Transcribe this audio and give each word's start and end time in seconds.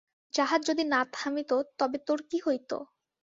জাহাজ 0.33 0.61
যদি 0.69 0.83
না 0.93 1.01
থামিত 1.13 1.51
তবে 1.79 1.97
তোর 2.07 2.19
কী 2.29 2.37
হইত? 2.45 2.71